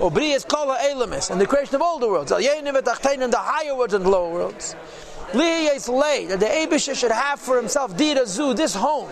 Or 0.00 0.10
b'riyas 0.10 0.46
kol 0.46 0.68
ha'elamis, 0.68 1.30
and 1.30 1.40
the 1.40 1.46
creation 1.46 1.74
of 1.74 1.82
all 1.82 1.98
the 1.98 2.08
worlds. 2.08 2.30
Al 2.30 2.40
yenim 2.40 2.76
and 2.76 3.32
the 3.32 3.38
higher 3.38 3.74
worlds 3.74 3.94
and 3.94 4.04
the 4.04 4.08
lower 4.08 4.32
worlds. 4.32 4.76
Liyas 5.32 5.88
lay, 5.88 6.24
that 6.26 6.40
the 6.40 6.46
Abisha 6.46 6.94
should 6.94 7.10
have 7.10 7.38
for 7.38 7.56
himself, 7.58 7.94
dira 7.96 8.24
zu, 8.24 8.54
this 8.54 8.74
home. 8.74 9.10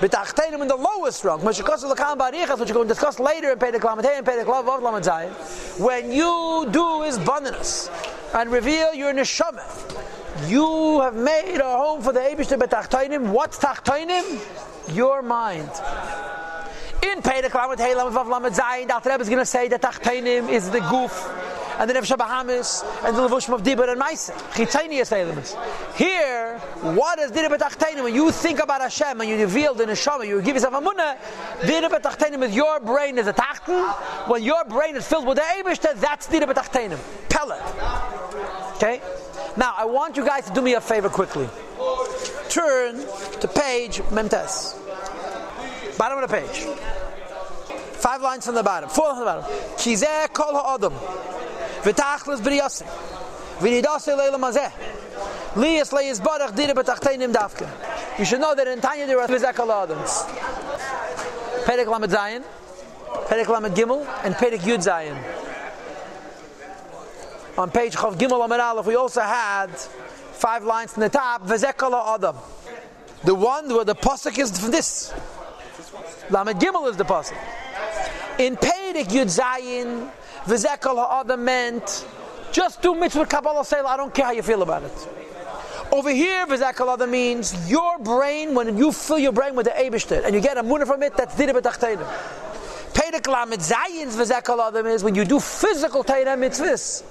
B'tachtein 0.00 0.60
in 0.60 0.68
the 0.68 0.76
lowest 0.76 1.24
rung, 1.24 1.42
which 1.42 1.58
we're 1.58 1.66
going 1.66 1.78
to 1.78 2.84
discuss 2.86 3.18
later 3.18 3.52
in 3.52 3.58
Pedek 3.58 3.84
Lamed 3.84 4.04
and 4.04 4.26
Pedek 4.26 4.48
of 4.48 4.82
Lamed 4.82 5.32
When 5.80 6.12
you 6.12 6.68
do 6.70 7.02
his 7.02 7.16
abundance 7.16 7.88
and 8.34 8.50
reveal 8.50 8.92
your 8.92 9.14
neshama, 9.14 9.62
you 10.50 11.00
have 11.00 11.14
made 11.14 11.58
a 11.58 11.76
home 11.76 12.02
for 12.02 12.12
the 12.12 12.20
Abishter 12.20 12.58
B'tachtainim. 12.58 13.30
What's 13.30 13.58
Tachtainim? 13.58 14.94
Your 14.94 15.22
mind. 15.22 15.70
In 17.02 17.20
Pedek 17.20 17.52
Lamed 17.52 17.80
Hey 17.80 17.94
Lamed 17.96 18.14
Vav 18.14 18.28
Lamed 18.28 18.54
Zayin, 18.54 18.86
the 18.86 18.94
Alter 18.94 19.20
is 19.20 19.28
going 19.28 19.40
to 19.40 19.46
say 19.46 19.66
that 19.68 19.82
Tachtainim 19.82 20.48
is 20.48 20.70
the 20.70 20.80
goof 20.80 21.28
and 21.78 21.90
the 21.90 21.94
Nefesh 21.94 22.16
Bahamis 22.16 22.84
and 23.04 23.16
the 23.16 23.28
Levushim 23.28 23.54
of 23.54 23.62
Dibur 23.62 23.90
and 23.90 24.00
Maisa. 24.00 24.32
Chitanius 24.52 25.10
elements. 25.10 25.56
Here, 25.96 26.58
what 26.80 27.18
is 27.18 27.32
Dibur 27.32 27.58
B'tachtainim? 27.58 28.04
When 28.04 28.14
you 28.14 28.30
think 28.30 28.62
about 28.62 28.82
Hashem 28.82 29.20
and 29.20 29.28
you 29.28 29.36
reveal 29.36 29.74
the 29.74 29.84
Neshama, 29.84 30.28
you 30.28 30.40
give 30.42 30.54
yourself 30.54 30.74
a 30.74 30.80
munah, 30.80 31.16
Dibur 31.62 31.90
B'tachtainim 31.90 32.38
with 32.38 32.54
your 32.54 32.78
brain 32.78 33.18
is 33.18 33.26
a 33.26 33.32
Tachten. 33.32 34.28
When 34.28 34.44
your 34.44 34.64
brain 34.64 34.94
is 34.94 35.06
filled 35.06 35.26
with 35.26 35.38
the 35.38 35.42
Abishter, 35.42 35.94
that's 35.96 36.28
Dibur 36.28 36.52
B'tachtainim. 36.52 36.98
Pellet. 37.28 37.60
Okay? 38.76 39.00
Now, 39.56 39.74
I 39.76 39.86
want 39.86 40.16
you 40.16 40.24
guys 40.24 40.46
to 40.46 40.52
do 40.52 40.62
me 40.62 40.74
a 40.74 40.80
favor 40.80 41.08
quickly. 41.08 41.48
Turn 42.48 42.96
to 43.40 43.48
page 43.48 43.98
Memtes. 44.10 44.81
Bottom 46.02 46.18
of 46.18 46.28
the 46.28 46.36
page. 46.36 46.66
Five 48.00 48.22
lines 48.22 48.44
from 48.44 48.56
the 48.56 48.62
bottom. 48.64 48.90
Four 48.90 49.10
lines 49.10 49.18
from 49.18 49.24
the 49.24 49.32
bottom. 49.42 49.76
Kizeh 49.76 50.32
kol 50.32 50.52
ha'adam. 50.52 50.92
V'tachlis 51.84 52.40
b'riyasi. 52.40 52.82
V'nidasi 53.60 54.18
leila 54.18 54.36
mazeh. 54.36 54.72
Liyas 55.54 55.92
leyis 55.92 56.20
barach 56.20 56.56
dira 56.56 56.74
b'tachteinim 56.74 57.32
dafke. 57.32 57.68
You 58.18 58.24
should 58.24 58.40
know 58.40 58.52
that 58.52 58.66
in 58.66 58.80
Tanya 58.80 59.06
there 59.06 59.20
are 59.20 59.28
v'zeh 59.28 59.54
kol 59.54 59.68
ha'adams. 59.68 60.24
Perek 61.66 61.86
Lamed 61.86 62.10
Zayin, 62.10 62.42
Perek 63.28 63.46
Lamed 63.46 63.76
Gimel, 63.76 64.04
and 64.24 64.34
Perek 64.34 64.58
Yud 64.58 64.78
Zayin 64.78 65.16
on 67.56 67.70
page 67.70 67.94
Chav 67.94 68.16
Gimel 68.16 68.44
Amar 68.44 68.60
Aleph, 68.60 68.86
we 68.86 68.96
also 68.96 69.20
had 69.20 69.68
five 69.68 70.64
lines 70.64 70.94
from 70.94 71.02
the 71.02 71.08
top. 71.10 71.46
Vezekala 71.46 72.16
Adam. 72.16 72.36
The 73.22 73.36
one 73.36 73.72
where 73.72 73.84
the 73.84 73.94
pasuk 73.94 74.36
is 74.36 74.58
from 74.58 74.72
this. 74.72 75.14
Lamed 76.32 76.58
Gimel 76.58 76.88
is 76.88 76.96
the 76.96 77.04
pasuk. 77.04 77.36
In 78.38 78.56
Peirik 78.56 79.08
Yud 79.08 79.28
Zayin, 79.28 80.10
Vezekala 80.44 81.20
Adam 81.20 81.44
meant 81.44 82.06
just 82.52 82.80
do 82.80 82.94
mitzvah 82.94 83.26
Kabbalah 83.26 83.64
Selah. 83.64 83.90
I 83.90 83.96
don't 83.98 84.14
care 84.14 84.24
how 84.24 84.32
you 84.32 84.42
feel 84.42 84.62
about 84.62 84.82
it. 84.82 85.08
Over 85.92 86.08
here, 86.10 86.46
Vizakal 86.46 86.94
Adam 86.94 87.10
means 87.10 87.70
your 87.70 87.98
brain, 87.98 88.54
when 88.54 88.78
you 88.78 88.92
fill 88.92 89.18
your 89.18 89.32
brain 89.32 89.54
with 89.54 89.66
the 89.66 89.72
Abishter 89.72 90.24
and 90.24 90.34
you 90.34 90.40
get 90.40 90.56
a 90.56 90.62
munah 90.62 90.86
from 90.86 91.02
it, 91.02 91.14
that's 91.18 91.36
Dira 91.36 91.52
B'tachteinim. 91.52 92.06
Peirik 92.94 93.26
Lamed 93.26 93.60
Zayin's 93.60 94.16
Vizakal 94.16 94.66
Adam 94.66 94.86
is 94.86 95.04
when 95.04 95.14
you 95.14 95.26
do 95.26 95.38
physical 95.38 96.02
Teirah 96.02 96.38
mitzvahs 96.38 97.04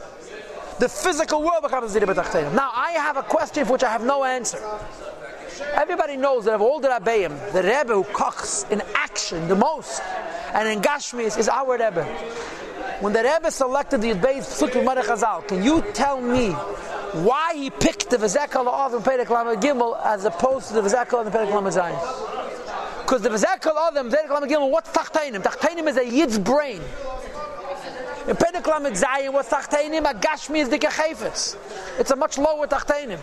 the 0.82 0.90
physical 0.90 1.44
world 1.44 1.62
becomes 1.62 1.94
Zira 1.94 2.12
B'tachteinim. 2.12 2.56
Now, 2.56 2.72
I 2.74 2.94
have 2.94 3.16
a 3.16 3.22
question 3.22 3.66
for 3.66 3.74
which 3.74 3.84
I 3.84 3.92
have 3.92 4.04
no 4.04 4.24
answer. 4.24 4.58
Everybody 5.76 6.18
knows 6.18 6.46
that 6.46 6.54
of 6.54 6.62
all 6.62 6.80
the 6.80 6.90
Rabbeim, 6.90 7.54
the 7.54 7.64
Rebbe 7.64 7.94
who 7.94 8.04
cooks 8.14 8.66
in 8.70 8.82
action 8.96 9.48
the 9.48 9.56
most 9.56 10.02
and 10.54 10.68
in 10.68 10.82
Gashmis 10.82 11.38
is 11.38 11.48
our 11.50 11.74
Rebbe. 11.74 12.04
When 13.00 13.14
the 13.14 13.24
Rebbe 13.24 13.50
selected 13.50 14.02
the 14.02 14.10
Yudbeis 14.14 14.46
Psukhi 14.46 14.84
Marech 14.84 15.06
Chazal, 15.06 15.48
can 15.48 15.64
you 15.64 15.82
tell 15.94 16.22
me 16.22 16.52
why 17.24 17.54
he 17.56 17.70
picked 17.70 18.10
the 18.10 18.18
Vizekal 18.18 18.68
of 18.68 18.94
and 18.94 19.04
Perek 19.04 19.30
Lamed 19.30 19.62
Gimel 19.62 20.00
as 20.06 20.26
opposed 20.26 20.68
to 20.70 20.76
the 20.76 20.82
Vizekal 20.82 21.26
and 21.26 21.34
Perek 21.34 21.54
Lamed 21.54 21.74
Zayin? 21.74 23.02
Because 23.02 23.22
the 23.22 23.30
Vizekal 23.30 23.76
of 23.76 23.96
and 23.96 24.12
Perek 24.12 24.30
Lamed 24.30 24.52
Gimel, 24.52 24.70
what's 24.70 24.92
Tachtainim? 24.92 25.42
Tachtainim 25.42 25.88
is 25.88 25.98
a 25.98 26.06
Yid's 26.06 26.38
brain. 26.38 26.82
In 28.28 28.36
Perek 28.36 28.68
Lamed 28.68 28.96
Zayin, 28.96 29.34
what's 29.34 29.50
Tachtainim? 29.50 30.10
A 30.10 30.14
Gashmi 30.14 30.60
is 30.60 30.70
the 30.70 30.78
Gechefetz. 30.80 31.58
It's 32.00 32.12
a 32.12 32.16
much 32.16 32.38
lower 32.38 32.68
Tachtainim. 32.68 33.20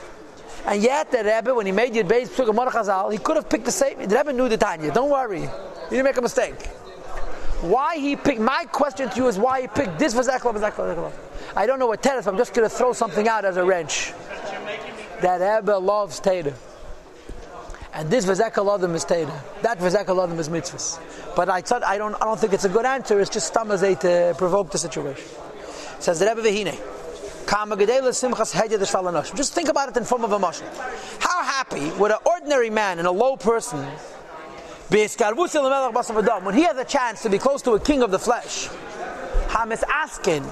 And 0.67 0.83
yet 0.83 1.11
the 1.11 1.19
Rebbe, 1.19 1.55
when 1.55 1.67
he 1.67 1.73
made 1.73 1.95
Yud 1.95 2.09
Beis 2.09 2.29
Psukah 2.29 2.55
Marach 2.55 2.73
Chazal, 2.73 3.13
he 3.13 3.19
could 3.19 3.37
have 3.37 3.49
picked 3.49 3.65
the 3.65 3.73
same. 3.73 3.99
The 4.07 4.17
Rebbe 4.17 4.33
knew 4.33 4.49
the 4.49 4.57
Tanya. 4.57 4.93
Don't 4.93 5.11
worry. 5.11 5.43
You 5.43 5.51
didn't 5.91 6.05
make 6.05 6.17
a 6.17 6.23
mistake. 6.23 6.67
Why 7.61 7.97
he 7.97 8.15
picked, 8.15 8.41
my 8.41 8.65
question 8.67 9.09
to 9.09 9.17
you 9.17 9.27
is 9.27 9.39
why 9.39 9.63
he 9.63 9.69
picked 9.69 9.99
this 9.99 10.15
Vazekla, 10.15 10.55
Vazekla, 10.55 10.95
Vazekla. 10.95 11.13
I 11.57 11.67
don't 11.67 11.79
know 11.79 11.87
what 11.87 12.03
Teres, 12.03 12.27
I'm 12.27 12.37
just 12.37 12.55
going 12.55 12.69
to 12.69 12.75
throw 12.75 12.93
something 12.93 13.27
out 13.27 13.45
as 13.45 13.57
a 13.57 13.65
wrench. 13.65 14.13
That 15.23 15.41
Rebbe 15.41 15.77
loves 15.77 16.21
Teda. 16.21 16.55
And 17.95 18.09
this 18.11 18.27
Vazekal 18.27 18.73
Adam 18.73 18.95
is 18.95 19.05
Teda. 19.05 19.35
That 19.63 19.79
Vazekal 19.79 20.23
Adam 20.23 20.39
is 20.39 20.49
mitzvahs. 20.49 21.01
But 21.35 21.49
I 21.49 21.63
thought 21.63 21.83
I 21.83 21.99
don't 21.99 22.15
I 22.15 22.27
don't 22.27 22.39
think 22.39 22.53
it's 22.53 22.65
a 22.65 22.69
good 22.69 22.85
answer, 22.85 23.19
it's 23.19 23.31
just 23.31 23.53
stamazay 23.53 23.99
to 24.01 24.35
provoke 24.39 24.71
the 24.71 24.79
situation. 24.79 25.25
Says 25.99 26.21
the 26.21 26.27
Rebbe 26.27 26.43
Vehine. 26.43 26.98
Just 29.35 29.55
think 29.55 29.71
about 29.71 29.89
it 29.89 29.97
in 29.97 30.05
form 30.05 30.23
of 30.23 30.33
a 30.33 30.39
motion. 30.39 30.67
How 31.19 31.43
happy 31.43 31.91
would 31.93 32.11
an 32.11 32.19
ordinary 32.27 32.69
man 32.69 32.99
and 32.99 33.09
a 33.09 33.11
low 33.11 33.39
person 33.39 33.81
be 34.91 35.09
when 35.09 36.55
he 36.55 36.63
has 36.63 36.77
a 36.77 36.85
chance 36.85 37.23
to 37.23 37.31
be 37.31 37.39
close 37.39 37.63
to 37.63 37.73
a 37.73 37.81
king 37.81 38.03
of 38.03 38.11
the 38.11 38.19
flesh? 38.19 38.69
Hamis 39.49 39.83
asking, 39.89 40.45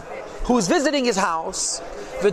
who's 0.45 0.69
visiting 0.69 1.05
his 1.05 1.17
house. 1.17 1.83
He's 2.23 2.33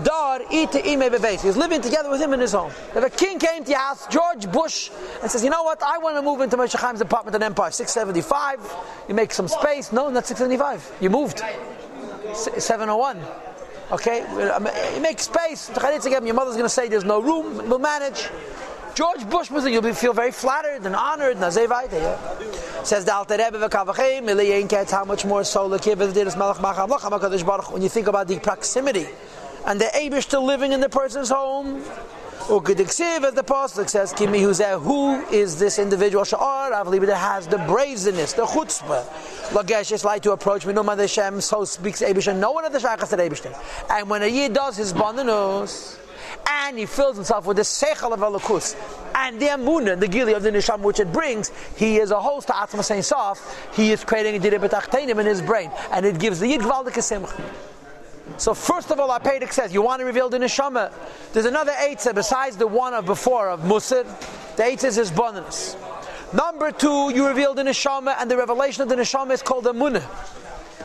living 1.57 1.81
together 1.81 2.09
with 2.09 2.21
him 2.21 2.33
in 2.33 2.39
his 2.39 2.53
home. 2.53 2.71
If 2.95 3.03
a 3.03 3.09
king 3.09 3.39
came 3.39 3.65
to 3.65 3.69
your 3.69 3.79
house, 3.79 4.07
George 4.07 4.49
Bush, 4.49 4.89
and 5.21 5.29
says, 5.29 5.43
you 5.43 5.49
know 5.49 5.63
what, 5.63 5.83
I 5.83 5.97
want 5.97 6.15
to 6.15 6.21
move 6.21 6.39
into 6.39 6.55
Moshe 6.55 6.79
Chaim's 6.79 7.01
apartment 7.01 7.35
in 7.35 7.43
Empire, 7.43 7.69
675. 7.69 8.61
You 9.09 9.13
make 9.13 9.33
some 9.33 9.49
space. 9.49 9.91
No, 9.91 10.09
not 10.09 10.25
675. 10.25 10.99
You 11.01 11.09
moved. 11.09 11.41
701. 12.33 13.19
Okay? 13.93 14.25
You 14.95 15.01
make 15.01 15.19
space. 15.19 15.69
Your 15.69 16.33
mother's 16.33 16.55
going 16.55 16.65
to 16.65 16.69
say 16.69 16.89
there's 16.89 17.05
no 17.05 17.21
room. 17.21 17.69
We'll 17.69 17.79
manage. 17.79 18.29
George 18.95 19.27
Bush 19.29 19.49
was 19.49 19.65
you'll 19.65 19.93
feel 19.93 20.13
very 20.13 20.31
flattered 20.31 20.85
and 20.85 20.95
honored. 20.95 21.37
Says 21.37 23.05
the 23.05 23.13
Alter 23.13 23.37
Rebbe 23.37 23.57
v'kavachem, 23.69 24.91
how 24.91 25.05
much 25.05 25.25
more 25.25 25.43
so 25.43 25.67
when 25.67 25.81
you 27.81 27.89
think 27.89 28.07
about 28.07 28.27
the 28.27 28.39
proximity 28.39 29.07
and 29.65 29.79
the 29.79 29.85
Abish 29.85 30.23
still 30.23 30.43
living 30.43 30.73
in 30.73 30.79
the 30.79 30.89
person's 30.89 31.29
home. 31.29 31.81
As 32.43 33.33
the 33.33 33.39
Apostle 33.39 33.87
says, 33.87 34.11
Kimi 34.11 34.41
who 34.41 34.49
is 35.31 35.57
this 35.57 35.79
individual? 35.79 36.25
Sha'ar, 36.25 36.73
I 36.73 36.83
believe 36.83 37.05
that 37.05 37.15
has 37.15 37.47
the 37.47 37.57
brazenness, 37.57 38.33
the 38.33 38.45
chutzpah. 38.45 39.05
Lagesh 39.51 39.93
is 39.93 40.03
like 40.03 40.23
to 40.23 40.33
approach 40.33 40.65
man 40.65 40.85
Hashem, 40.85 41.39
so 41.39 41.63
speaks 41.63 42.01
Abish, 42.01 42.27
and 42.27 42.41
no 42.41 42.51
one 42.51 42.65
of 42.65 42.73
the 42.73 42.79
Shachas 42.79 43.07
said 43.07 43.19
Abish. 43.19 43.45
And 43.89 44.09
when 44.09 44.23
a 44.23 44.27
Yid 44.27 44.53
does 44.53 44.75
his 44.75 44.91
bandanos, 44.91 45.97
and 46.45 46.77
he 46.77 46.85
fills 46.85 47.15
himself 47.15 47.45
with 47.45 47.57
the 47.57 47.63
seichel 47.63 48.11
of 48.11 48.19
Elokus, 48.19 48.75
and 49.15 49.39
the 49.39 49.45
amunah, 49.45 49.97
the 49.97 50.07
gili 50.07 50.33
of 50.33 50.43
the 50.43 50.51
nisham 50.51 50.81
which 50.81 50.99
it 50.99 51.13
brings, 51.13 51.49
he 51.77 51.97
is 51.97 52.11
a 52.11 52.19
host 52.19 52.47
to 52.47 52.53
Atzma 52.53 52.83
Saint 52.83 53.05
Sof, 53.05 53.69
he 53.73 53.91
is 53.91 54.03
creating 54.03 54.35
a 54.35 54.39
diribet 54.39 55.17
in 55.17 55.25
his 55.25 55.41
brain, 55.41 55.71
and 55.91 56.05
it 56.05 56.19
gives 56.19 56.41
the 56.41 56.47
Yid 56.47 56.61
Gvaldik 56.61 57.01
Simcha. 57.01 57.33
So 58.37 58.53
first 58.53 58.91
of 58.91 58.99
all, 58.99 59.11
our 59.11 59.19
Pedic 59.19 59.53
says, 59.53 59.73
you 59.73 59.81
want 59.81 59.99
to 59.99 60.05
reveal 60.05 60.29
the 60.29 60.39
neshama. 60.39 60.91
There's 61.33 61.45
another 61.45 61.71
eitzah 61.71 62.15
besides 62.15 62.57
the 62.57 62.67
one 62.67 62.93
of 62.93 63.05
before 63.05 63.49
of 63.49 63.61
Musir. 63.61 64.05
The 64.55 64.63
eitzah 64.63 64.97
is 64.97 65.11
bonus. 65.11 65.77
Number 66.33 66.71
two, 66.71 67.11
you 67.13 67.27
reveal 67.27 67.53
the 67.53 67.61
neshama, 67.61 68.15
and 68.19 68.29
the 68.29 68.37
revelation 68.37 68.81
of 68.81 68.89
the 68.89 68.95
neshama 68.95 69.31
is 69.31 69.41
called 69.41 69.65
the 69.65 69.73
munah. 69.73 70.03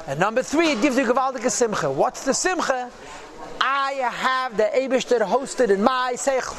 And 0.07 0.21
number 0.21 0.43
three, 0.43 0.73
it 0.73 0.83
gives 0.83 0.97
you 0.97 1.05
gewaldige 1.05 1.51
simcha. 1.51 1.91
What's 1.91 2.25
the 2.25 2.35
simcha? 2.35 2.91
I 3.61 3.93
have 3.93 4.57
the 4.57 4.71
Abishter 4.75 5.21
hosted 5.21 5.71
in 5.71 5.83
my 5.83 6.13
seichel. 6.17 6.57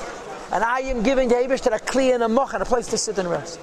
And 0.52 0.64
I 0.64 0.80
am 0.80 1.04
giving 1.04 1.30
the 1.30 1.36
Abishter 1.36 1.76
a 1.76 1.80
kli 1.80 2.14
and 2.14 2.24
a 2.24 2.30
moch 2.30 2.54
and 2.54 2.64
a 2.64 2.66
place 2.66 2.88
to 2.88 2.98
sit 2.98 3.18
and 3.20 3.30
rest. 3.30 3.60